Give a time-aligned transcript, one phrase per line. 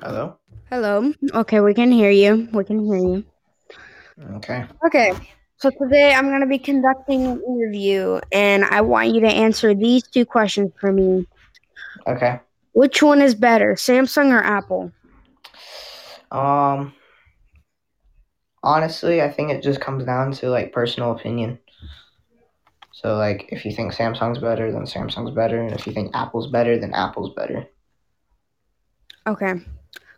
[0.00, 0.36] Hello?
[0.70, 1.12] Hello.
[1.32, 2.46] Okay, we can hear you.
[2.52, 3.24] We can hear you.
[4.36, 4.64] Okay.
[4.86, 5.12] Okay.
[5.56, 9.74] So today I'm going to be conducting an interview and I want you to answer
[9.74, 11.26] these two questions for me.
[12.06, 12.38] Okay.
[12.72, 14.92] Which one is better, Samsung or Apple?
[16.30, 16.92] Um,
[18.64, 21.58] honestly, I think it just comes down to like personal opinion.
[22.92, 26.50] So like if you think Samsung's better, then Samsung's better, and if you think Apple's
[26.50, 27.66] better, then Apple's better.
[29.26, 29.54] Okay.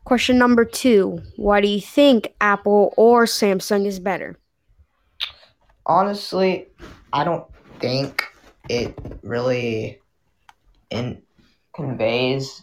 [0.04, 1.20] Question number 2.
[1.36, 4.36] Why do you think Apple or Samsung is better?
[5.84, 6.68] Honestly,
[7.12, 7.44] I don't
[7.80, 8.22] think
[8.68, 10.00] it really
[10.90, 11.22] in
[11.74, 12.62] conveys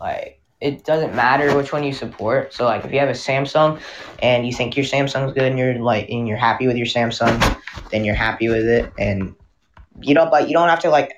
[0.00, 2.52] like it doesn't matter which one you support.
[2.52, 3.80] So like if you have a Samsung
[4.22, 7.38] and you think your Samsung's good and you're like and you're happy with your Samsung,
[7.90, 9.34] then you're happy with it and
[10.00, 11.14] you don't like you don't have to like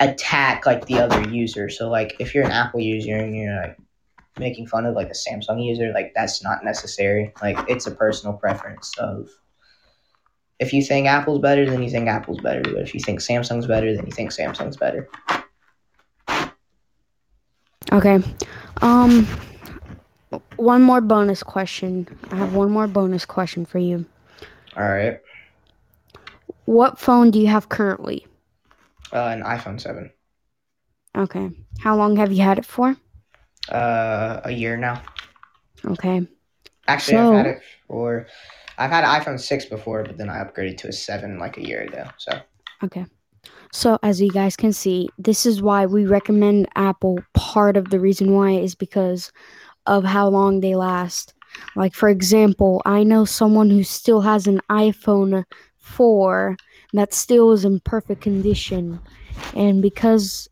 [0.00, 1.68] attack like the other user.
[1.68, 3.76] So like if you're an Apple user and you're like
[4.38, 7.32] making fun of like a Samsung user, like that's not necessary.
[7.42, 9.28] Like it's a personal preference of
[10.60, 12.62] if you think Apple's better, then you think Apple's better.
[12.62, 15.08] But if you think Samsung's better, then you think Samsung's better.
[17.92, 18.18] Okay.
[18.82, 19.26] Um
[20.56, 22.06] one more bonus question.
[22.30, 24.04] I have one more bonus question for you.
[24.76, 25.20] All right.
[26.66, 28.26] What phone do you have currently?
[29.12, 30.10] Uh, an iPhone seven.
[31.16, 31.50] Okay.
[31.80, 32.94] How long have you had it for?
[33.70, 35.02] Uh, a year now.
[35.84, 36.26] Okay.
[36.86, 38.26] Actually, So- I've had it for.
[38.76, 41.66] I've had an iPhone six before, but then I upgraded to a seven like a
[41.66, 42.06] year ago.
[42.18, 42.38] So
[42.84, 43.06] Okay.
[43.72, 47.18] So, as you guys can see, this is why we recommend Apple.
[47.34, 49.30] Part of the reason why is because
[49.86, 51.34] of how long they last.
[51.76, 55.44] Like, for example, I know someone who still has an iPhone
[55.78, 56.56] 4
[56.92, 59.00] that still is in perfect condition.
[59.54, 60.48] And because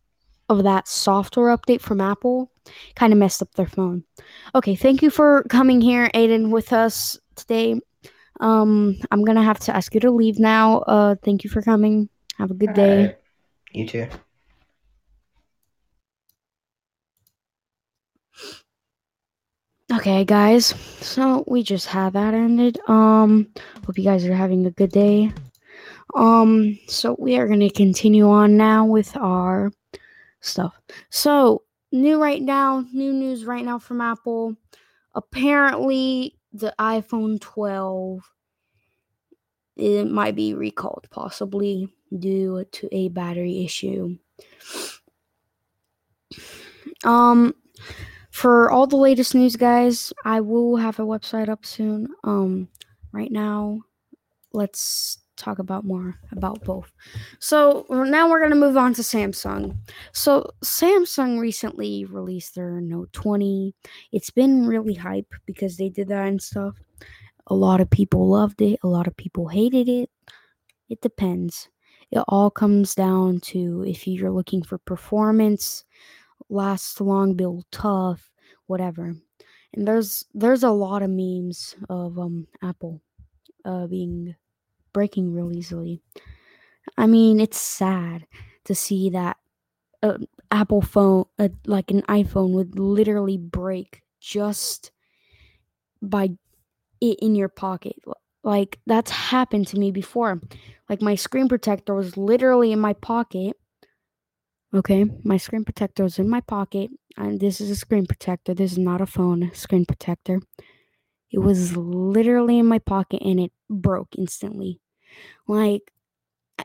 [0.48, 2.50] of that software update from Apple,
[2.94, 4.04] kind of messed up their phone.
[4.54, 7.80] Okay, thank you for coming here, Aiden, with us today.
[8.40, 10.78] Um, I'm gonna have to ask you to leave now.
[10.80, 12.08] Uh, thank you for coming.
[12.38, 12.98] Have a good day.
[12.98, 13.18] Alright.
[13.72, 14.08] You too.
[19.92, 20.66] Okay, guys.
[21.00, 22.78] So we just had that ended.
[22.88, 23.48] Um,
[23.84, 25.32] hope you guys are having a good day.
[26.14, 29.70] Um, so we are gonna continue on now with our
[30.40, 30.78] stuff.
[31.10, 31.62] So
[31.92, 34.56] new right now, new news right now from Apple.
[35.14, 38.20] Apparently, the iPhone 12
[39.76, 44.16] it might be recalled, possibly due to a battery issue.
[47.04, 47.54] Um,
[48.30, 52.08] for all the latest news, guys, I will have a website up soon.
[52.24, 52.68] Um,
[53.12, 53.82] right now,
[54.52, 56.90] let's talk about more about both.
[57.38, 59.76] So now we're gonna move on to Samsung.
[60.12, 63.74] So Samsung recently released their Note 20.
[64.12, 66.74] It's been really hype because they did that and stuff.
[67.48, 68.78] A lot of people loved it.
[68.82, 70.10] A lot of people hated it.
[70.88, 71.68] It depends.
[72.10, 75.84] It all comes down to if you're looking for performance,
[76.48, 78.30] last long, build tough,
[78.66, 79.16] whatever.
[79.74, 83.02] And there's there's a lot of memes of um Apple
[83.64, 84.36] uh being
[84.92, 86.02] breaking real easily.
[86.96, 88.26] I mean, it's sad
[88.64, 89.36] to see that
[90.02, 90.18] uh,
[90.50, 94.92] Apple phone, uh, like an iPhone, would literally break just
[96.02, 96.30] by
[97.00, 97.96] it in your pocket.
[98.42, 100.40] Like that's happened to me before.
[100.88, 103.56] Like my screen protector was literally in my pocket.
[104.74, 108.54] Okay, my screen protector was in my pocket, and this is a screen protector.
[108.54, 110.40] This is not a phone screen protector.
[111.32, 114.80] It was literally in my pocket, and it broke instantly.
[115.48, 115.92] Like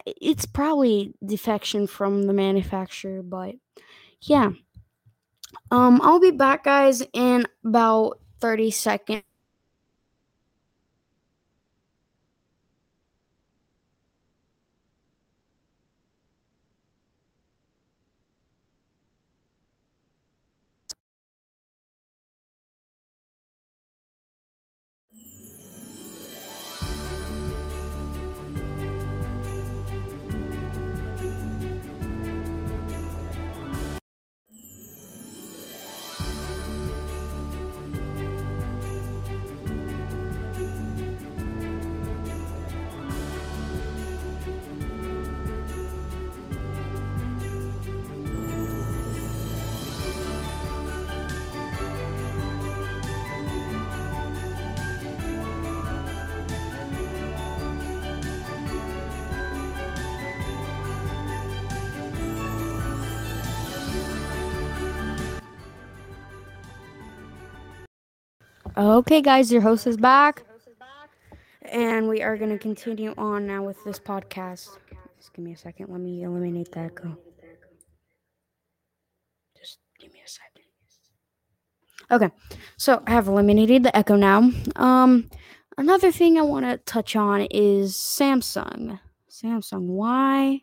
[0.06, 3.56] it's probably defection from the manufacturer, but
[4.22, 4.52] yeah.
[5.70, 9.24] Um, I'll be back, guys, in about thirty seconds.
[68.82, 70.42] Okay, guys, your host is back.
[71.62, 74.70] And we are going to continue on now with this podcast.
[75.20, 75.90] Just give me a second.
[75.92, 77.16] Let me eliminate the echo.
[79.56, 80.64] Just give me a second.
[82.10, 82.32] Okay,
[82.76, 84.50] so I have eliminated the echo now.
[84.76, 85.30] Um,
[85.78, 89.00] another thing I want to touch on is Samsung.
[89.30, 90.62] Samsung, why?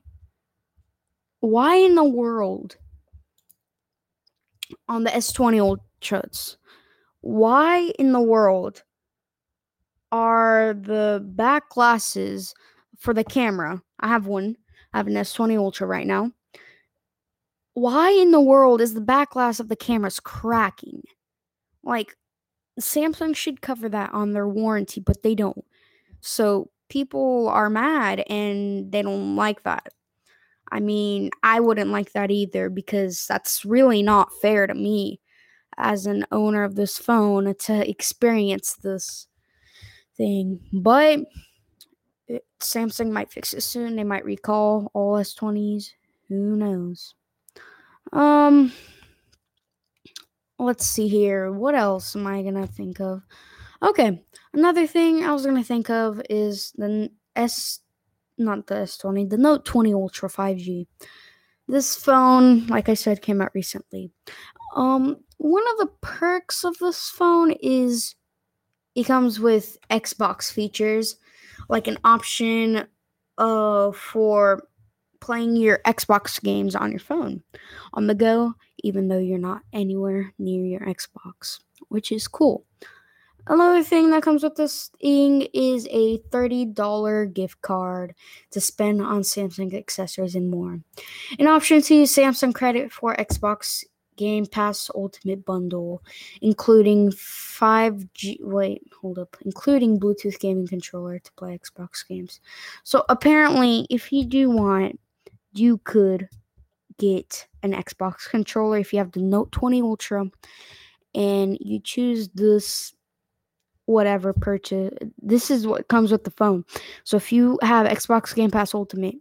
[1.39, 2.79] Why in the world
[4.89, 6.57] on the S20 Ultras?
[7.21, 8.83] Why in the world
[10.13, 12.55] are the back glasses
[12.99, 13.83] for the camera?
[14.01, 14.57] I have one.
[14.93, 16.33] I have an S20 Ultra right now.
[17.75, 21.03] Why in the world is the back glass of the cameras cracking?
[21.83, 22.17] Like
[22.81, 25.65] Samsung should cover that on their warranty, but they don't.
[26.21, 29.93] So people are mad and they don't like that.
[30.71, 35.21] I mean, I wouldn't like that either because that's really not fair to me
[35.79, 39.29] as an owner of this phone to experience this
[40.17, 40.61] thing.
[40.73, 41.21] But
[42.27, 43.97] it, Samsung might fix it soon.
[43.97, 45.93] They might recall all S20s.
[46.29, 47.15] Who knows?
[48.13, 48.73] Um
[50.59, 51.53] let's see here.
[51.53, 53.23] What else am I gonna think of?
[53.83, 54.21] Okay,
[54.53, 57.81] another thing I was gonna think of is the S,
[58.37, 60.87] not the S20, the Note 20 Ultra 5G.
[61.69, 64.11] This phone, like I said, came out recently.
[64.75, 68.15] Um, one of the perks of this phone is
[68.95, 71.17] it comes with Xbox features,
[71.69, 72.87] like an option
[73.39, 74.63] uh for
[75.21, 77.43] playing your Xbox games on your phone
[77.95, 82.65] on the go, even though you're not anywhere near your Xbox, which is cool.
[83.47, 88.15] Another thing that comes with this thing is a $30 gift card
[88.51, 90.81] to spend on Samsung accessories and more.
[91.39, 93.85] An option to use Samsung credit for Xbox
[94.19, 96.03] Game Pass Ultimate Bundle,
[96.43, 98.39] including 5G.
[98.43, 99.37] Wait, hold up.
[99.47, 102.41] Including Bluetooth gaming controller to play Xbox games.
[102.83, 105.01] So apparently, if you do want,
[105.55, 106.29] you could
[106.99, 110.27] get an Xbox controller if you have the Note 20 Ultra
[111.15, 112.93] and you choose this
[113.87, 114.93] whatever purchase.
[115.23, 116.65] This is what comes with the phone.
[117.05, 119.15] So if you have Xbox Game Pass Ultimate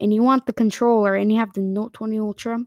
[0.00, 2.58] and you want the controller and you have the Note 20 Ultra,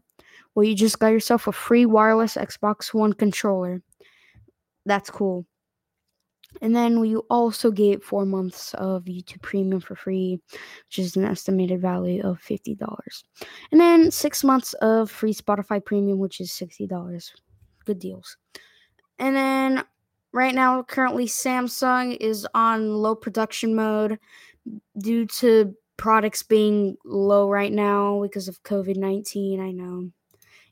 [0.54, 3.82] well, you just got yourself a free wireless Xbox One controller.
[4.86, 5.46] That's cool.
[6.62, 10.40] And then we also get four months of YouTube Premium for free,
[10.86, 12.76] which is an estimated value of $50.
[13.72, 17.30] And then six months of free Spotify Premium, which is $60.
[17.84, 18.36] Good deals.
[19.18, 19.84] And then
[20.32, 24.18] right now, currently, Samsung is on low production mode
[24.98, 29.60] due to products being low right now because of COVID 19.
[29.60, 30.10] I know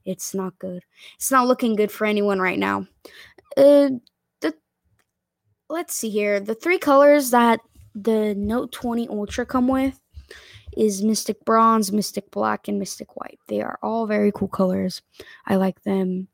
[0.04, 0.82] it's not good.
[1.16, 2.86] It's not looking good for anyone right now.
[3.56, 3.90] Uh,
[5.72, 6.38] let's see here.
[6.38, 7.60] The three colors that
[7.94, 9.98] the Note 20 Ultra come with
[10.76, 13.38] is Mystic Bronze, Mystic Black, and Mystic White.
[13.48, 15.02] They are all very cool colors.
[15.46, 16.28] I like them.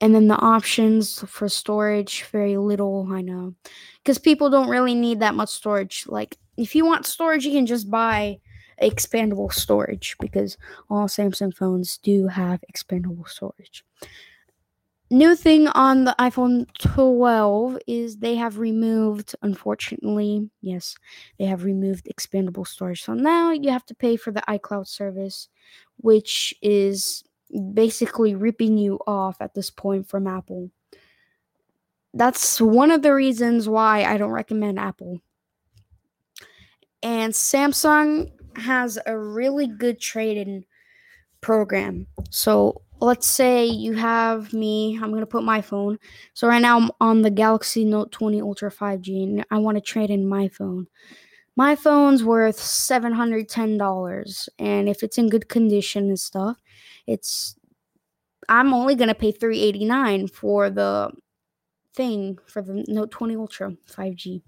[0.00, 3.54] And then the options for storage, very little, I know.
[4.02, 6.04] Because people don't really need that much storage.
[6.06, 8.40] Like, if you want storage, you can just buy
[8.82, 10.56] expandable storage because
[10.90, 13.84] all Samsung phones do have expandable storage
[15.14, 20.96] new thing on the iPhone 12 is they have removed, unfortunately, yes,
[21.38, 23.02] they have removed expandable storage.
[23.02, 25.48] So now you have to pay for the iCloud service,
[25.98, 27.22] which is
[27.72, 30.70] basically ripping you off at this point from Apple.
[32.12, 35.20] That's one of the reasons why I don't recommend Apple.
[37.02, 40.64] And Samsung has a really good trading
[41.40, 42.06] program.
[42.30, 45.98] So let's say you have me, I'm going to put my phone.
[46.32, 49.80] So right now I'm on the Galaxy Note 20 Ultra 5G and I want to
[49.80, 50.86] trade in my phone.
[51.56, 56.56] My phone's worth $710 and if it's in good condition and stuff,
[57.06, 57.56] it's
[58.48, 61.10] I'm only going to pay 389 for the
[61.94, 64.42] thing for the Note 20 Ultra 5G.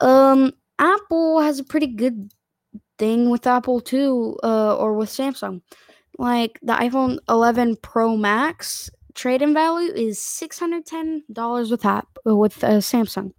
[0.00, 2.30] Um Apple has a pretty good
[2.98, 5.60] thing with Apple too uh, or with Samsung
[6.18, 12.78] like the iPhone 11 Pro Max trade-in value is $610 with app uh, with uh,
[12.78, 13.32] Samsung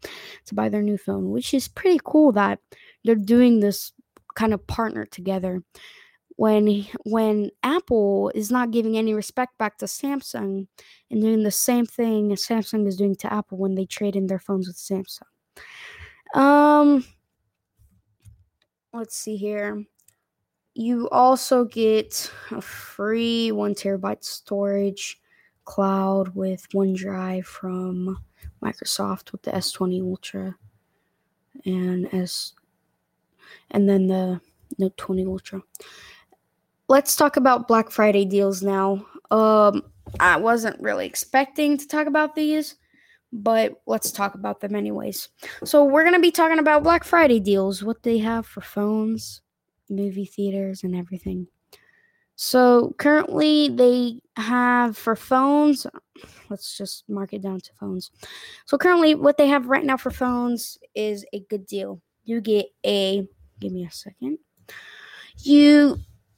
[0.45, 2.59] to buy their new phone, which is pretty cool that
[3.03, 3.93] they're doing this
[4.35, 5.61] kind of partner together.
[6.35, 10.67] When when Apple is not giving any respect back to Samsung
[11.09, 14.27] and doing the same thing as Samsung is doing to Apple when they trade in
[14.27, 16.39] their phones with Samsung.
[16.39, 17.03] Um
[18.97, 19.85] let's see here
[20.73, 25.19] you also get a free one terabyte storage
[25.65, 28.17] cloud with OneDrive from
[28.63, 30.55] Microsoft with the S20 Ultra
[31.65, 32.53] and S
[33.71, 34.39] and then the
[34.77, 35.61] Note 20 Ultra.
[36.87, 39.05] Let's talk about Black Friday deals now.
[39.29, 39.83] Um
[40.19, 42.75] I wasn't really expecting to talk about these,
[43.43, 45.29] but let's talk about them anyways.
[45.63, 49.41] So we're going to be talking about Black Friday deals, what they have for phones,
[49.89, 51.47] movie theaters and everything.
[52.35, 55.87] So currently they have for phones,
[56.49, 58.11] let's just mark it down to phones.
[58.65, 61.99] So currently what they have right now for phones is a good deal.
[62.25, 63.27] You get a
[63.59, 64.37] give me a second.
[65.39, 65.97] You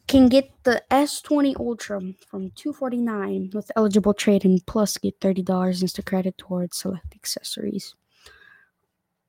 [0.10, 6.36] can get the S20 Ultra from 249 with eligible trade-in plus get $30 Insta credit
[6.40, 7.94] towards select accessories.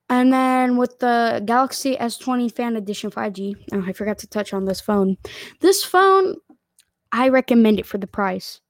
[0.08, 4.64] And then with the Galaxy S20 Fan Edition 5G, oh, I forgot to touch on
[4.64, 5.18] this phone.
[5.60, 6.36] This phone
[7.12, 8.60] I recommend it for the price.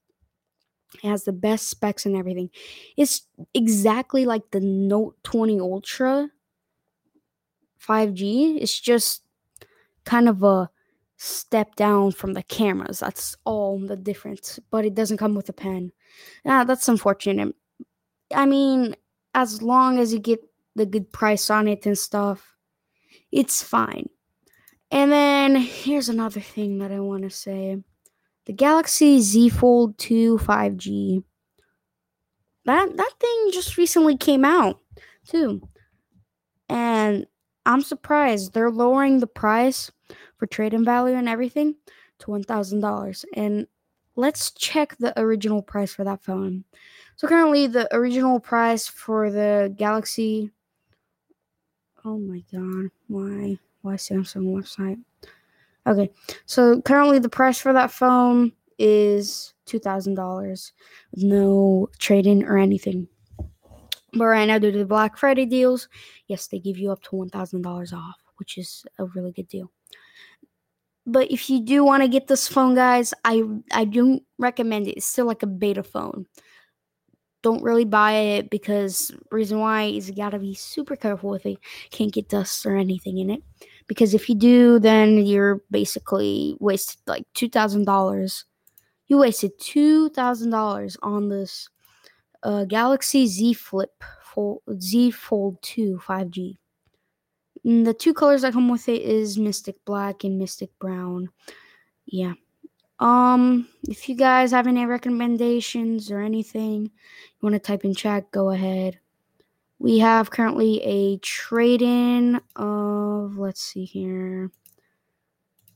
[1.05, 2.51] It has the best specs and everything.
[2.97, 3.23] It's
[3.55, 6.29] exactly like the Note 20 Ultra
[7.87, 8.59] 5G.
[8.61, 9.23] It's just
[10.05, 10.71] kind of a
[11.23, 13.01] step down from the cameras.
[13.01, 14.59] That's all the difference.
[14.71, 15.93] But it doesn't come with a pen.
[16.45, 17.55] Yeah, that's unfortunate.
[18.35, 18.97] I mean,
[19.35, 20.41] as long as you get
[20.77, 22.57] the good price on it and stuff,
[23.31, 24.09] it's fine.
[24.91, 27.77] And then here's another thing that I want to say
[28.47, 31.23] the Galaxy Z Fold 2 5G.
[32.65, 34.81] That that thing just recently came out
[35.27, 35.61] too.
[36.69, 37.27] And
[37.67, 39.91] I'm surprised they're lowering the price
[40.37, 41.77] for trade-in value and everything
[42.21, 43.25] to $1,000.
[43.35, 43.67] And
[44.17, 46.65] let's check the original price for that phone.
[47.17, 50.51] So currently the original price for the Galaxy
[52.05, 53.59] Oh my god, why?
[53.83, 54.99] Why Samsung website?
[55.87, 56.11] Okay,
[56.47, 60.73] so currently the price for that phone is two thousand dollars,
[61.15, 63.07] no trade in or anything.
[64.13, 65.89] But right now, due to the Black Friday deals,
[66.27, 69.49] yes, they give you up to one thousand dollars off, which is a really good
[69.49, 69.71] deal.
[71.07, 73.43] But if you do want to get this phone, guys, I
[73.73, 74.97] I don't recommend it.
[74.97, 76.27] It's still like a beta phone.
[77.43, 81.59] Don't really buy it because reason why is you gotta be super careful with it.
[81.91, 83.43] Can't get dust or anything in it
[83.87, 88.45] because if you do, then you're basically wasted like two thousand dollars.
[89.07, 91.71] You wasted two thousand dollars on this
[92.43, 96.59] uh, Galaxy Z Flip Fold, Z Fold Two 5G.
[97.65, 101.29] And the two colors that come with it is Mystic Black and Mystic Brown.
[102.07, 102.35] Yeah.
[102.99, 106.91] Um, if you guys have any recommendations or anything you
[107.41, 108.99] want to type in chat, go ahead.
[109.79, 114.51] We have currently a trade in of, let's see here.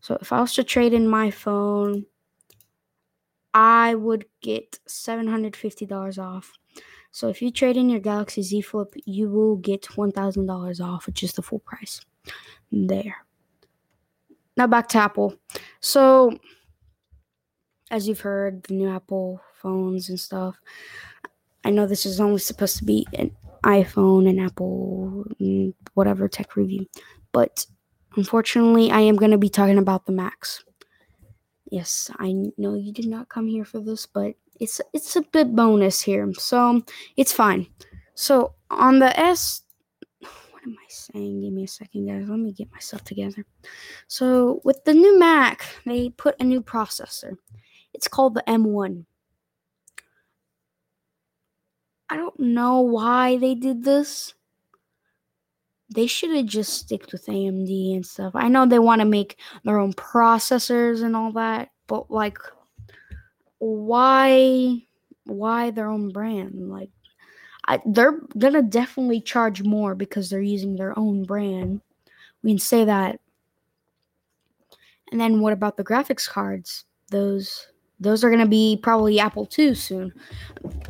[0.00, 2.04] So if I was to trade in my phone,
[3.54, 6.52] I would get $750 off.
[7.12, 11.22] So if you trade in your Galaxy Z Flip, you will get $1,000 off, which
[11.22, 12.00] is the full price.
[12.72, 13.24] There.
[14.56, 15.36] Now back to Apple.
[15.80, 16.36] So,
[17.90, 20.56] as you've heard, the new Apple phones and stuff.
[21.64, 23.30] I know this is only supposed to be an
[23.64, 26.86] iPhone and Apple, mm, whatever tech review.
[27.32, 27.66] But
[28.16, 30.64] unfortunately, I am going to be talking about the Macs.
[31.74, 35.56] Yes, I know you did not come here for this, but it's it's a bit
[35.56, 36.80] bonus here, so
[37.16, 37.66] it's fine.
[38.14, 39.62] So on the S,
[40.20, 41.40] what am I saying?
[41.40, 42.28] Give me a second, guys.
[42.28, 43.44] Let me get myself together.
[44.06, 47.36] So with the new Mac, they put a new processor.
[47.92, 49.04] It's called the M1.
[52.08, 54.32] I don't know why they did this.
[55.94, 58.32] They should have just sticked with AMD and stuff.
[58.34, 62.38] I know they want to make their own processors and all that, but like
[63.58, 64.82] why
[65.24, 66.68] why their own brand?
[66.68, 66.90] Like
[67.66, 71.80] I, they're gonna definitely charge more because they're using their own brand.
[72.42, 73.20] We can say that.
[75.12, 76.84] And then what about the graphics cards?
[77.10, 77.68] Those
[78.00, 80.12] those are to be probably Apple II soon.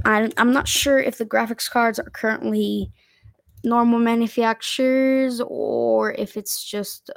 [0.05, 2.91] I, I'm not sure if the graphics cards are currently
[3.65, 7.11] normal manufacturers or if it's just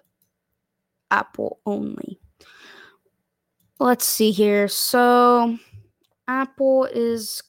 [1.12, 2.20] Apple only.
[3.80, 4.68] Let's see here.
[4.68, 5.58] So,
[6.28, 7.44] Apple is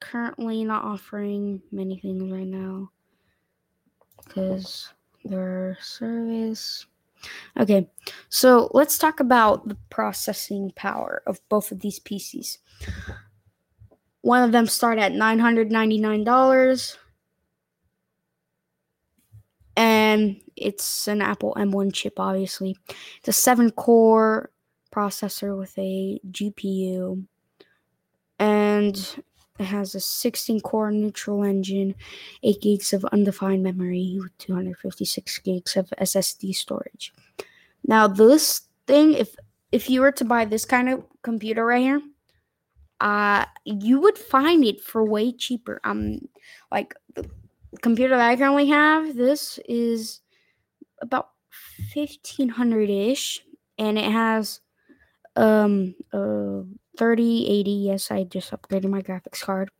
[0.00, 2.90] currently not offering many things right now
[4.24, 4.92] because
[5.24, 6.86] their service
[7.58, 7.88] Okay,
[8.28, 12.58] so let's talk about the processing power of both of these PCs.
[14.22, 16.96] One of them start at $999
[20.56, 22.76] it's an Apple M1 chip obviously.
[23.18, 24.50] It's a 7 core
[24.92, 27.24] processor with a GPU
[28.38, 29.22] and
[29.58, 31.94] it has a 16 core neutral engine,
[32.42, 37.12] 8 gigs of undefined memory, 256 gigs of SSD storage.
[37.84, 39.34] Now, this thing, if
[39.72, 42.00] if you were to buy this kind of computer right here,
[43.00, 45.80] uh, you would find it for way cheaper.
[45.84, 46.28] Um,
[46.72, 46.94] like
[47.78, 50.20] computer that I currently have, this is
[51.00, 51.30] about
[51.92, 53.42] fifteen hundred ish,
[53.78, 54.60] and it has
[55.36, 56.62] um uh
[56.98, 57.70] 3080.
[57.70, 59.70] Yes, I just upgraded my graphics card.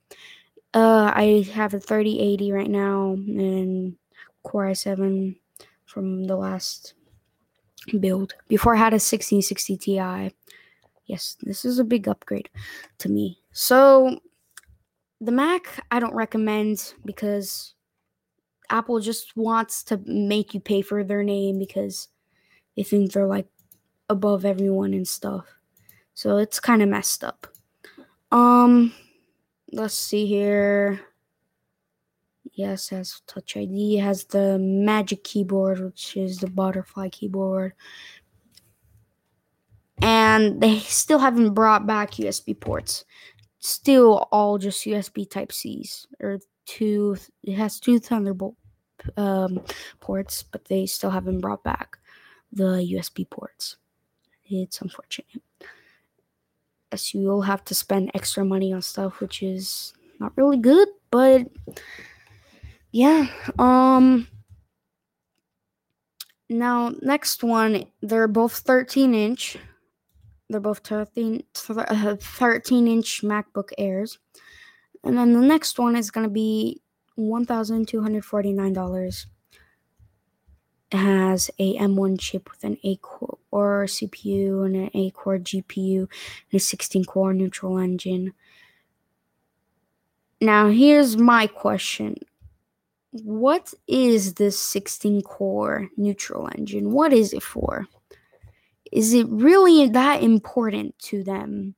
[0.72, 3.96] Uh, I have a 3080 right now and
[4.42, 5.36] Core i7
[5.86, 6.94] from the last
[8.00, 8.34] build.
[8.48, 10.34] Before I had a 1660 Ti.
[11.06, 12.50] Yes, this is a big upgrade
[12.98, 13.40] to me.
[13.52, 14.20] So
[15.20, 17.74] the Mac I don't recommend because
[18.70, 22.08] Apple just wants to make you pay for their name because
[22.76, 23.46] they think they're like
[24.08, 25.46] above everyone and stuff.
[26.14, 27.46] So it's kind of messed up.
[28.30, 28.92] Um
[29.72, 31.00] let's see here.
[32.52, 33.96] Yes, has Touch ID.
[33.96, 37.74] Has the Magic Keyboard, which is the butterfly keyboard.
[40.02, 43.04] And they still haven't brought back USB ports.
[43.60, 47.16] Still all just USB Type C's or two.
[47.42, 48.54] It has two Thunderbolt
[49.16, 49.60] um,
[50.00, 51.98] ports, but they still haven't brought back
[52.52, 53.76] the USB ports.
[54.44, 55.42] It's unfortunate.
[56.92, 60.88] As you will have to spend extra money on stuff, which is not really good,
[61.10, 61.46] but
[62.92, 63.26] yeah.
[63.58, 64.26] Um
[66.48, 69.58] now next one, they're both 13 inch.
[70.48, 74.18] They're both 13, 13 inch MacBook Airs.
[75.04, 76.82] And then the next one is going to be
[77.18, 79.26] $1,249.
[80.90, 85.98] It has a M1 chip with an 8 core CPU and an 8 core GPU
[86.00, 88.32] and a 16 core neutral engine.
[90.40, 92.16] Now, here's my question
[93.10, 96.92] what is this 16 core neutral engine?
[96.92, 97.86] What is it for?
[98.92, 101.74] Is it really that important to them?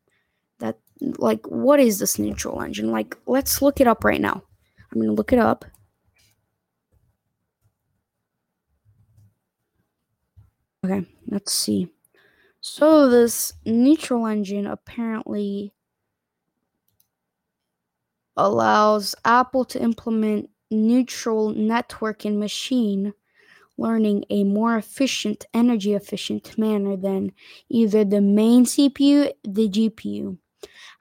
[1.00, 2.90] Like, what is this neutral engine?
[2.90, 4.42] Like, let's look it up right now.
[4.92, 5.64] I'm going to look it up.
[10.84, 11.88] Okay, let's see.
[12.60, 15.72] So, this neutral engine apparently
[18.36, 23.12] allows Apple to implement neutral network and machine
[23.80, 27.32] learning a more efficient, energy efficient manner than
[27.70, 30.36] either the main CPU, the GPU.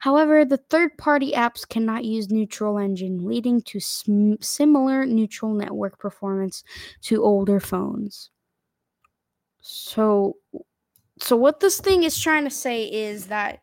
[0.00, 5.98] However, the third party apps cannot use neutral engine, leading to sm- similar neutral network
[5.98, 6.64] performance
[7.02, 8.30] to older phones.
[9.60, 10.36] So
[11.20, 13.60] so what this thing is trying to say is that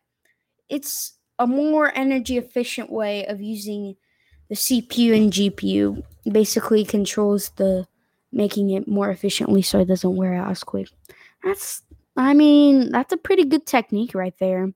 [0.68, 3.96] it's a more energy efficient way of using
[4.48, 7.86] the CPU and GPU basically controls the
[8.30, 10.88] making it more efficiently so it doesn't wear out as quick.
[11.42, 11.82] That's
[12.16, 14.72] I mean, that's a pretty good technique right there.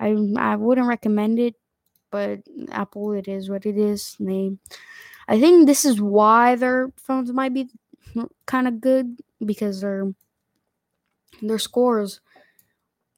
[0.00, 1.54] I I wouldn't recommend it,
[2.10, 4.16] but Apple it is what it is.
[4.20, 4.52] They
[5.28, 7.68] I think this is why their phones might be
[8.46, 10.12] kind of good because their
[11.42, 12.20] their scores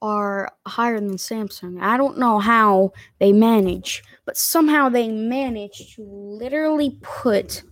[0.00, 1.80] are higher than Samsung.
[1.82, 7.64] I don't know how they manage, but somehow they manage to literally put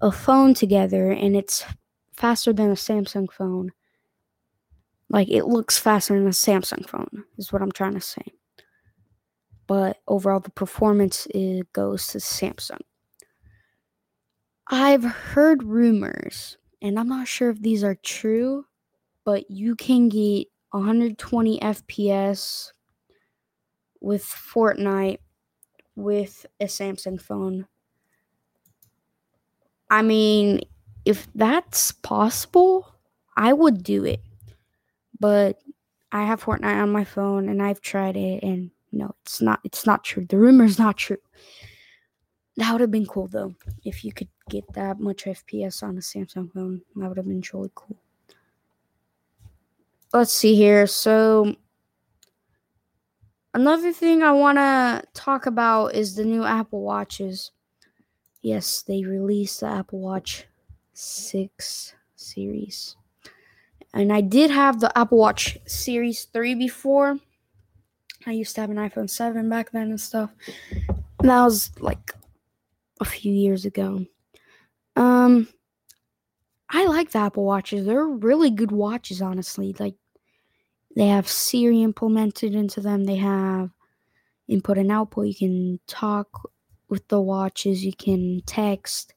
[0.00, 1.64] a phone together and it's
[2.14, 3.72] faster than a Samsung phone.
[5.12, 8.24] Like it looks faster than a Samsung phone, is what I'm trying to say.
[9.68, 12.80] But overall, the performance it goes to Samsung.
[14.68, 18.64] I've heard rumors, and I'm not sure if these are true,
[19.24, 22.72] but you can get 120 FPS
[24.00, 25.18] with Fortnite
[25.94, 27.66] with a Samsung phone.
[29.90, 30.60] I mean,
[31.04, 32.94] if that's possible,
[33.36, 34.20] I would do it.
[35.22, 35.62] But
[36.10, 39.86] I have Fortnite on my phone and I've tried it and no, it's not it's
[39.86, 40.26] not true.
[40.26, 41.22] The rumor is not true.
[42.56, 43.54] That would have been cool though.
[43.84, 47.40] If you could get that much FPS on a Samsung phone, that would have been
[47.40, 47.96] truly cool
[50.12, 50.86] let's see here.
[50.86, 51.56] So
[53.54, 57.52] another thing I want to talk about is the new Apple Watches.
[58.42, 60.46] Yes, they released the Apple Watch
[60.94, 62.96] 6 series.
[63.94, 67.18] And I did have the Apple Watch Series 3 before.
[68.26, 70.30] I used to have an iPhone 7 back then and stuff.
[71.20, 72.12] And that was like
[73.00, 74.06] a few years ago.
[74.96, 75.48] Um
[76.74, 77.84] I like the Apple Watches.
[77.84, 79.74] They're really good watches, honestly.
[79.78, 79.94] Like
[80.96, 83.04] they have Siri implemented into them.
[83.04, 83.70] They have
[84.48, 85.26] input and output.
[85.26, 86.50] You can talk
[86.88, 87.84] with the watches.
[87.84, 89.14] You can text.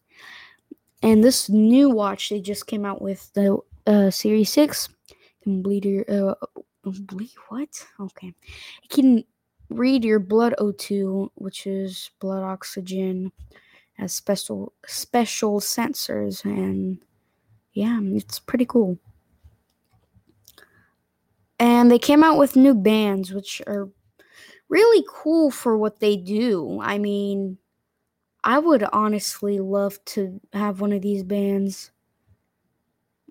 [1.02, 4.90] And this new watch they just came out with the uh, Series Six
[5.44, 6.36] can bleed your uh,
[6.84, 7.86] bleed what?
[8.00, 8.34] Okay,
[8.84, 9.24] it can
[9.70, 13.32] read your blood O2, which is blood oxygen,
[13.94, 17.00] has special special sensors, and
[17.74, 18.98] yeah, it's pretty cool.
[21.60, 23.90] And they came out with new bands, which are
[24.68, 26.80] really cool for what they do.
[26.82, 27.58] I mean,
[28.44, 31.92] I would honestly love to have one of these bands.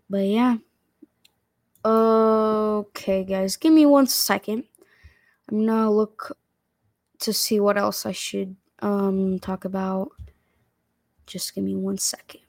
[0.08, 0.58] But yeah.
[1.84, 4.64] Okay, guys, give me one second.
[5.50, 6.38] I'm gonna look
[7.20, 10.12] to see what else I should um talk about.
[11.26, 12.43] Just give me one second.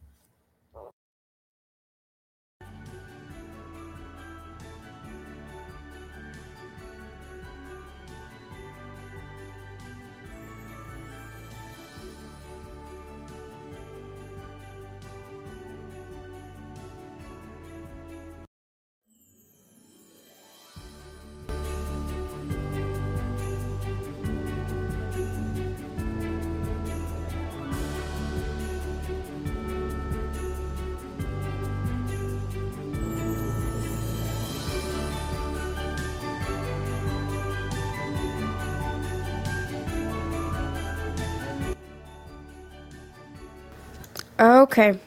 [44.37, 44.99] Okay,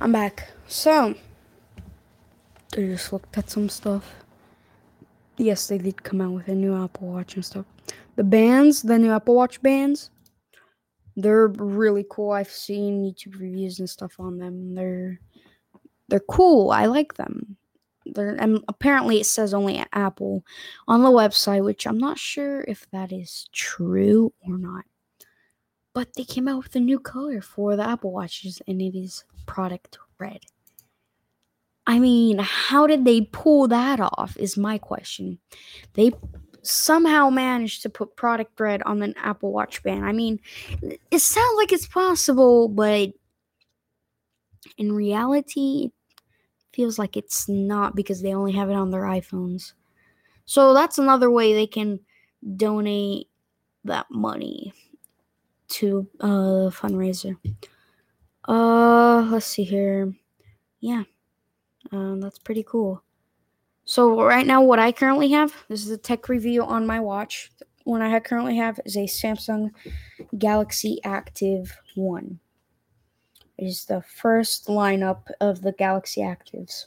[0.00, 0.48] I'm back.
[0.68, 1.16] So,
[2.72, 4.14] I just looked at some stuff.
[5.38, 7.66] Yes, they did come out with a new Apple Watch and stuff.
[8.14, 10.10] The bands, the new Apple Watch bands,
[11.16, 12.30] they're really cool.
[12.30, 14.76] I've seen YouTube reviews and stuff on them.
[14.76, 15.18] They're
[16.06, 16.70] they're cool.
[16.70, 17.56] I like them.
[18.06, 20.44] They're and apparently it says only Apple
[20.86, 24.84] on the website, which I'm not sure if that is true or not
[25.94, 29.24] but they came out with a new color for the Apple Watches, and it is
[29.46, 30.40] product red.
[31.86, 34.36] I mean, how did they pull that off?
[34.36, 35.38] Is my question.
[35.94, 36.12] They
[36.62, 40.04] somehow managed to put product red on an Apple Watch band.
[40.04, 40.40] I mean,
[40.82, 43.12] it sounds like it's possible, but
[44.78, 46.26] in reality, it
[46.74, 49.74] feels like it's not because they only have it on their iPhones.
[50.46, 52.00] So that's another way they can
[52.56, 53.28] donate
[53.84, 54.72] that money
[55.74, 57.36] to uh fundraiser.
[58.46, 60.12] Uh let's see here.
[60.80, 61.02] Yeah.
[61.90, 63.02] Um that's pretty cool.
[63.84, 67.50] So right now what I currently have, this is a tech review on my watch.
[67.84, 69.70] What I currently have is a Samsung
[70.38, 72.38] Galaxy Active 1.
[73.58, 76.86] It is the first lineup of the Galaxy Actives.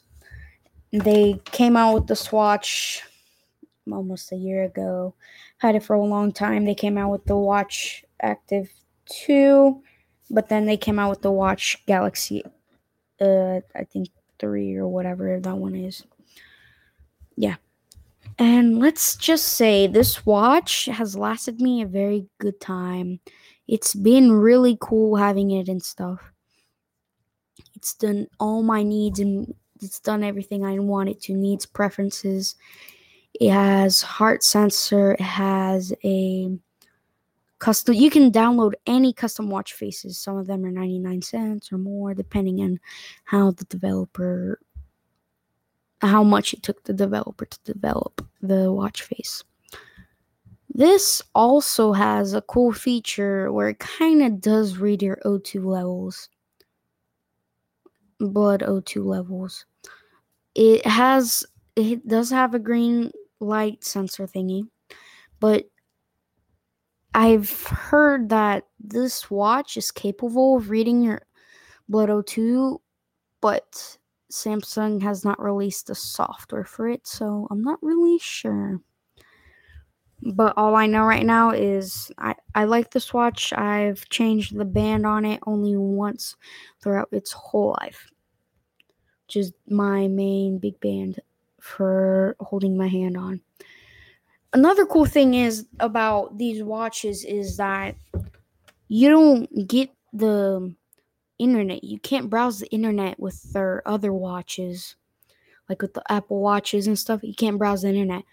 [0.92, 3.04] They came out with the Swatch
[3.92, 5.14] almost a year ago.
[5.60, 6.66] Had it for a long time.
[6.66, 8.70] They came out with the Watch Active
[9.26, 9.82] 2,
[10.30, 12.44] but then they came out with the Watch Galaxy,
[13.22, 16.04] uh, I think 3 or whatever that one is.
[17.36, 17.56] Yeah.
[18.40, 23.20] And let's just say this watch has lasted me a very good time.
[23.68, 26.20] It's been really cool having it and stuff.
[27.76, 32.56] It's done all my needs and it's done everything I want it to needs preferences.
[33.40, 36.58] It has heart sensor, it has a
[37.60, 40.20] custom you can download any custom watch faces.
[40.20, 42.80] Some of them are 99 cents or more depending on
[43.26, 44.60] how the developer
[46.02, 49.44] how much it took the developer to develop the watch face.
[50.70, 56.30] This also has a cool feature where it kind of does read your O2 levels
[58.20, 59.66] blood O2 levels.
[60.56, 64.68] It has it does have a green light sensor thingy
[65.40, 65.66] but
[67.14, 71.22] I've heard that this watch is capable of reading your
[71.90, 72.80] blood O2,
[73.42, 73.98] but
[74.32, 78.80] Samsung has not released the software for it, so I'm not really sure.
[80.34, 83.54] But all I know right now is I, I like this watch.
[83.54, 86.36] I've changed the band on it only once
[86.82, 88.10] throughout its whole life,
[89.26, 91.20] which is my main big band
[91.62, 93.42] for holding my hand on
[94.54, 97.96] another cool thing is about these watches is that
[98.88, 100.74] you don't get the
[101.40, 101.84] internet.
[101.84, 104.96] You can't browse the internet with their other watches,
[105.70, 107.22] like with the Apple watches and stuff.
[107.24, 108.24] You can't browse the internet.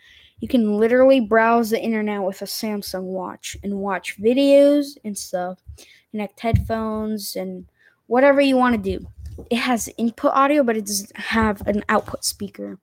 [0.41, 5.63] You can literally browse the internet with a Samsung watch and watch videos and stuff,
[6.11, 7.67] connect headphones and
[8.07, 9.07] whatever you want to do.
[9.51, 12.79] It has input audio, but it doesn't have an output speaker.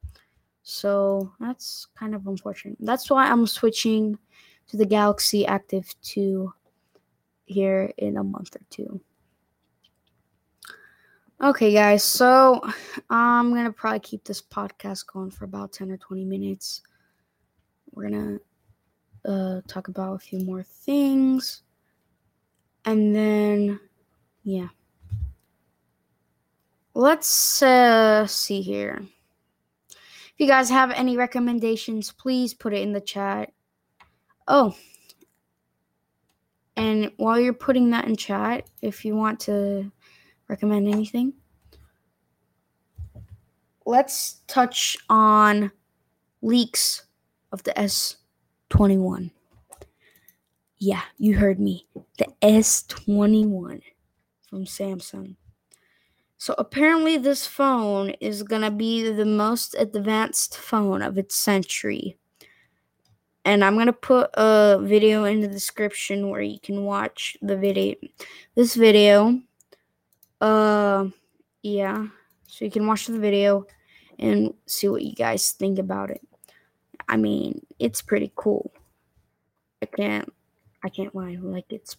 [0.64, 2.78] So that's kind of unfortunate.
[2.80, 4.18] That's why I'm switching
[4.68, 6.54] to the Galaxy Active 2
[7.46, 9.02] here in a month or two.
[11.42, 12.62] Okay, guys, so
[13.10, 16.84] I'm gonna probably keep this podcast going for about 10 or 20 minutes.
[17.92, 18.38] We're gonna
[19.26, 21.64] uh, talk about a few more things,
[22.86, 23.80] and then,
[24.44, 24.68] yeah.
[26.94, 29.04] Let's uh, see here.
[30.42, 33.54] If you guys have any recommendations, please put it in the chat.
[34.48, 34.76] Oh,
[36.76, 39.92] and while you're putting that in chat, if you want to
[40.48, 41.34] recommend anything,
[43.86, 45.72] let's touch on
[46.42, 47.04] leaks
[47.52, 49.30] of the S21.
[50.80, 51.86] Yeah, you heard me.
[52.18, 53.84] The S21
[54.50, 55.36] from Samsung.
[56.42, 62.18] So apparently, this phone is gonna be the most advanced phone of its century.
[63.46, 67.94] And I'm gonna put a video in the description where you can watch the video.
[68.56, 69.40] This video,
[70.42, 71.10] uh,
[71.62, 72.08] yeah.
[72.48, 73.68] So you can watch the video
[74.18, 76.28] and see what you guys think about it.
[77.08, 78.72] I mean, it's pretty cool.
[79.84, 80.34] I can't,
[80.84, 81.38] I can't lie.
[81.40, 81.98] Like it's,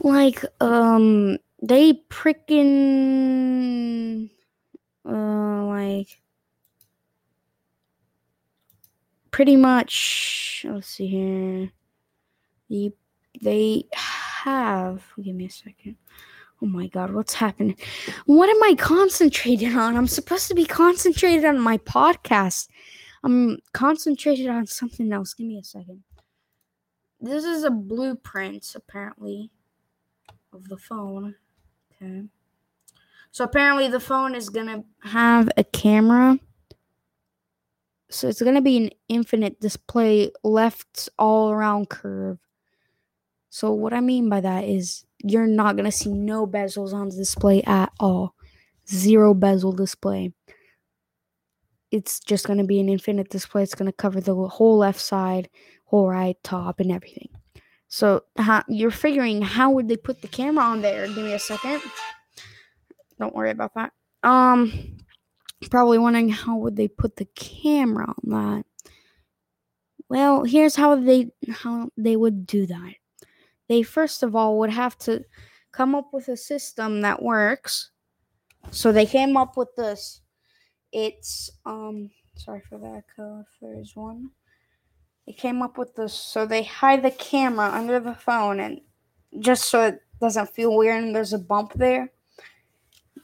[0.00, 3.50] like um they freaking
[5.08, 6.20] uh like
[9.30, 11.72] pretty much let's see here.
[12.68, 12.92] The
[13.42, 15.96] they have give me a second.
[16.60, 17.76] Oh my god what's happening?
[18.26, 19.96] What am i concentrated on?
[19.96, 22.68] I'm supposed to be concentrated on my podcast.
[23.22, 25.32] I'm concentrated on something else.
[25.32, 26.02] Give me a second.
[27.22, 29.50] This is a blueprint apparently
[30.52, 31.34] of the phone
[32.02, 32.24] Okay.
[33.32, 36.38] So apparently the phone is to have a camera.
[38.10, 42.38] So it's to be an infinite display left all around curve.
[43.50, 47.16] So what I mean by that is you're not to see no bezels on the
[47.16, 48.34] display at all.
[48.88, 50.32] Zero bezel display.
[51.90, 53.62] It's just to be an infinite display.
[53.62, 55.48] It's to cover the whole left side,
[55.86, 57.30] whole right, top, and everything.
[57.94, 61.06] So how, you're figuring how would they put the camera on there?
[61.06, 61.80] Give me a second.
[63.20, 63.92] Don't worry about that.
[64.24, 64.96] Um,
[65.70, 68.90] probably wondering how would they put the camera on that.
[70.08, 72.94] Well, here's how they how they would do that.
[73.68, 75.24] They first of all would have to
[75.70, 77.92] come up with a system that works.
[78.72, 80.20] So they came up with this.
[80.90, 84.30] It's um sorry for that if there's one.
[85.26, 88.80] They came up with this so they hide the camera under the phone and
[89.38, 92.12] just so it doesn't feel weird and there's a bump there.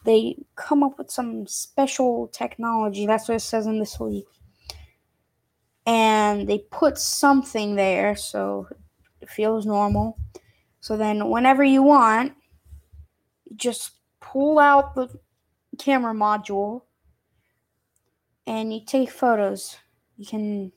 [0.05, 3.07] They come up with some special technology.
[3.07, 4.25] That's what it says in this leak.
[5.87, 8.67] And they put something there so
[9.21, 10.19] it feels normal.
[10.81, 12.33] So then, whenever you want,
[13.45, 15.11] you just pull out the
[15.79, 16.83] camera module
[18.47, 19.77] and you take photos.
[20.17, 20.73] You can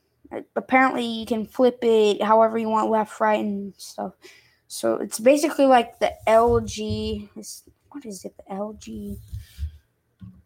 [0.56, 4.14] apparently you can flip it however you want, left, right, and stuff.
[4.68, 7.30] So it's basically like the LG.
[7.90, 8.34] What is it?
[8.38, 9.18] The LG.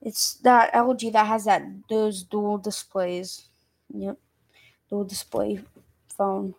[0.02, 3.48] It's that LG that has that those dual displays.
[3.94, 4.18] Yep,
[4.90, 5.60] dual display
[6.18, 6.56] phone.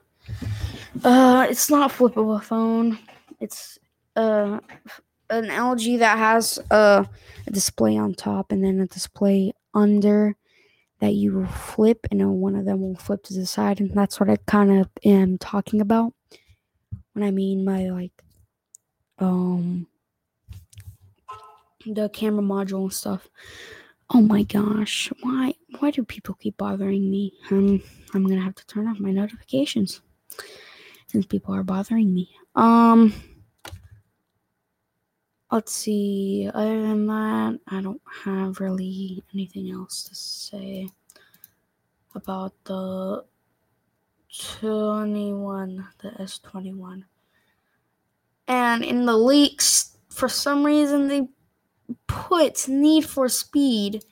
[1.05, 2.99] Uh, it's not a flippable phone.
[3.41, 3.79] It's
[4.17, 4.61] uh
[5.31, 7.05] an LG that has uh,
[7.47, 10.37] a display on top and then a display under
[11.01, 14.19] that you will flip and one of them will flip to the side and that's
[14.19, 16.13] what I kind of am talking about
[17.13, 18.13] when I mean my like
[19.19, 19.87] um
[21.87, 23.29] the camera module and stuff.
[24.11, 27.33] Oh my gosh, why why do people keep bothering me?
[27.51, 27.83] Um
[28.15, 30.01] I'm to have to turn off my notifications
[31.07, 32.31] since people are bothering me.
[32.55, 33.13] Um
[35.51, 36.51] let's see.
[36.53, 40.89] Other than that, I don't have really anything else to say
[42.15, 43.25] about the
[44.61, 47.05] 21, the S21.
[48.47, 51.29] And in the leaks, for some reason, they
[52.07, 54.05] put Need for Speed,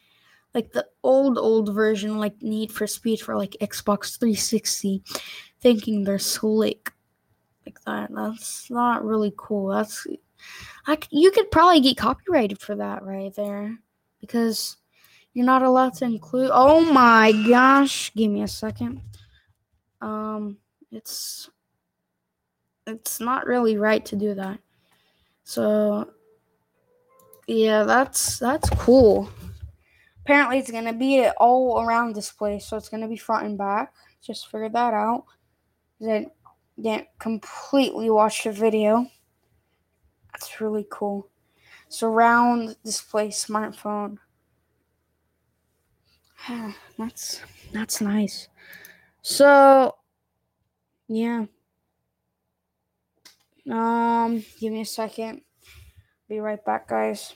[0.54, 5.02] like the old, old version, like Need for Speed for like Xbox 360,
[5.60, 6.92] thinking they're slick
[7.64, 8.10] like that.
[8.14, 9.68] That's not really cool.
[9.68, 10.06] That's
[10.86, 13.78] I, you could probably get copyrighted for that right there
[14.20, 14.76] because
[15.32, 16.50] you're not allowed to include.
[16.52, 18.12] Oh my gosh!
[18.14, 19.00] Give me a second.
[20.00, 20.58] Um,
[20.90, 21.50] it's
[22.86, 24.58] it's not really right to do that.
[25.44, 26.10] So
[27.46, 29.30] yeah, that's that's cool.
[30.24, 33.92] Apparently, it's gonna be an all around display, so it's gonna be front and back.
[34.22, 35.24] Just figured that out.
[36.00, 36.30] Then
[36.80, 39.06] didn't completely watch the video.
[40.38, 41.30] That's really cool.
[41.88, 44.18] Surround display smartphone.
[46.98, 47.40] that's
[47.72, 48.48] that's nice.
[49.22, 49.96] So
[51.08, 51.46] yeah.
[53.70, 55.40] Um, give me a second.
[56.28, 57.34] Be right back, guys.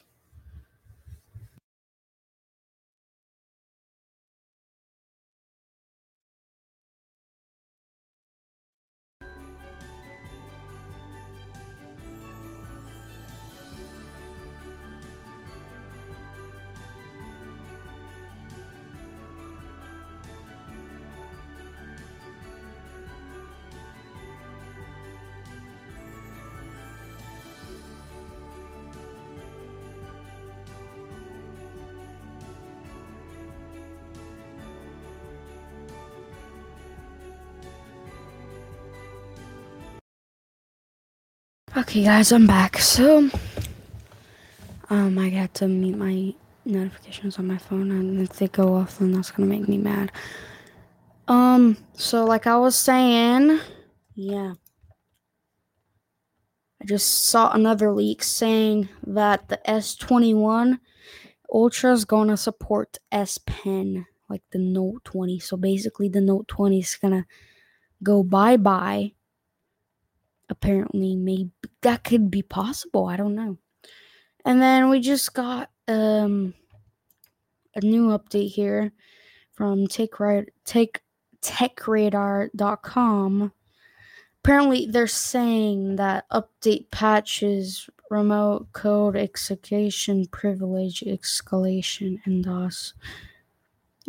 [41.76, 42.78] Okay, guys, I'm back.
[42.78, 43.30] So,
[44.90, 48.98] um, I got to mute my notifications on my phone, and if they go off,
[48.98, 50.10] then that's gonna make me mad.
[51.28, 53.60] Um, so like I was saying,
[54.16, 54.54] yeah,
[56.82, 60.80] I just saw another leak saying that the S21
[61.54, 65.38] Ultra is gonna support S Pen, like the Note 20.
[65.38, 67.26] So basically, the Note 20 is gonna
[68.02, 69.12] go bye bye
[70.51, 71.51] apparently maybe
[71.82, 73.07] that could be possible.
[73.07, 73.57] I don't know.
[74.44, 76.55] And then we just got um
[77.74, 78.92] a new update here
[79.53, 81.01] from take right take
[81.42, 83.53] techradar.com.
[84.42, 92.94] Apparently they're saying that update patches remote code execution privilege escalation and DOS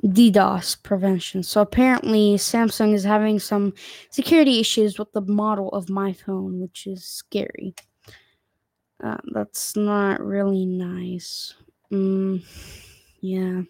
[0.04, 1.44] DDoS prevention.
[1.44, 3.74] So apparently, Samsung is having some
[4.10, 7.76] security issues with the model of my phone, which is scary.
[9.04, 11.54] Uh, that's not really nice.
[11.92, 12.44] Mm,
[13.20, 13.62] yeah,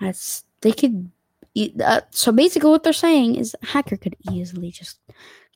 [0.00, 1.10] that's they could.
[1.84, 4.98] Uh, so basically, what they're saying is a hacker could easily just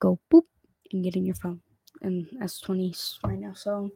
[0.01, 0.45] go boop
[0.93, 1.61] and get in your phone
[2.03, 3.53] and S20s right now.
[3.55, 3.91] So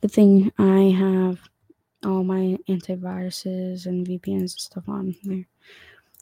[0.00, 1.38] good thing I have
[2.04, 5.46] all my antiviruses and VPNs and stuff on there.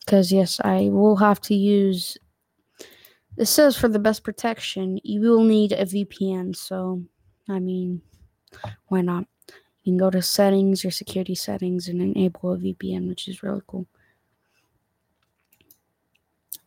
[0.01, 2.18] Because, yes, I will have to use.
[3.37, 6.55] This says for the best protection, you will need a VPN.
[6.55, 7.03] So,
[7.49, 8.03] I mean,
[8.89, 9.27] why not?
[9.83, 13.62] You can go to settings, your security settings, and enable a VPN, which is really
[13.66, 13.87] cool.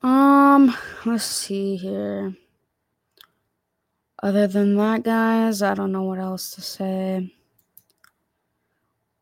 [0.03, 2.35] Um, let's see here.
[4.21, 7.33] Other than that, guys, I don't know what else to say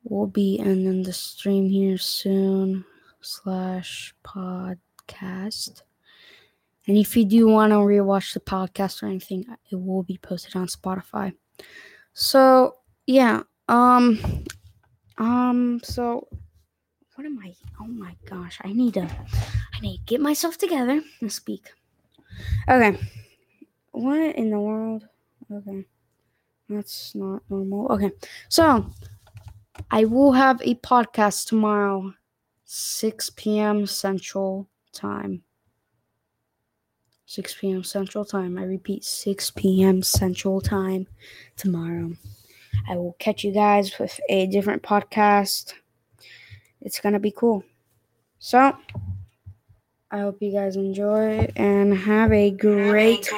[0.06, 2.86] we'll be ending the stream here soon
[3.22, 5.82] slash podcast.
[6.88, 10.56] And if you do want to rewatch the podcast or anything it will be posted
[10.56, 11.34] on spotify.
[12.14, 12.76] So
[13.08, 14.20] yeah um
[15.18, 16.28] um so
[17.16, 19.02] what am i oh my gosh i need to
[19.74, 21.72] i need to get myself together and speak.
[22.70, 22.98] Okay
[23.92, 25.08] what in the world?
[25.52, 25.86] Okay
[26.70, 27.92] that's not normal.
[27.92, 28.12] Okay
[28.50, 28.86] so
[29.92, 32.14] I will have a podcast tomorrow,
[32.66, 33.86] 6 p.m.
[33.86, 35.44] Central Time.
[37.28, 37.84] 6 p.m.
[37.84, 38.58] Central Time.
[38.58, 40.02] I repeat, 6 p.m.
[40.02, 41.08] Central Time
[41.56, 42.14] tomorrow.
[42.90, 45.74] I will catch you guys with a different podcast.
[46.82, 47.64] It's going to be cool.
[48.40, 48.78] So,
[50.12, 53.30] I hope you guys enjoy and have a great.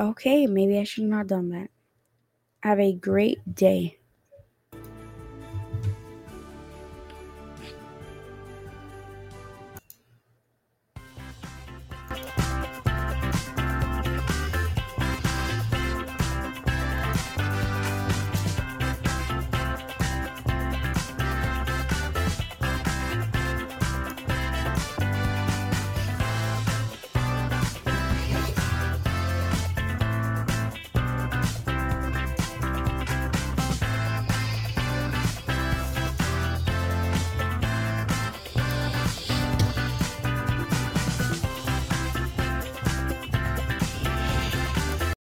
[0.00, 1.70] Okay, maybe I should not have done that.
[2.62, 3.98] Have a great day.